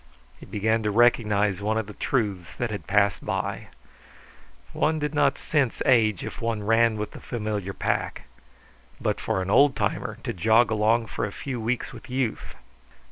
He 0.39 0.47
began 0.47 0.81
to 0.81 0.89
recognize 0.89 1.61
one 1.61 1.77
of 1.77 1.85
the 1.85 1.93
truths 1.93 2.55
that 2.57 2.71
had 2.71 2.87
passed 2.87 3.23
by: 3.23 3.67
One 4.73 4.97
did 4.97 5.13
not 5.13 5.37
sense 5.37 5.79
age 5.85 6.25
if 6.25 6.41
one 6.41 6.63
ran 6.63 6.97
with 6.97 7.11
the 7.11 7.19
familiar 7.21 7.73
pack. 7.75 8.23
But 8.99 9.21
for 9.21 9.43
an 9.43 9.51
old 9.51 9.75
timer 9.75 10.17
to 10.23 10.33
jog 10.33 10.71
along 10.71 11.05
for 11.05 11.23
a 11.23 11.31
few 11.31 11.61
weeks 11.61 11.93
with 11.93 12.09
youth! 12.09 12.55